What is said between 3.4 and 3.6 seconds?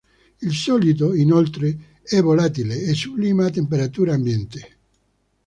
a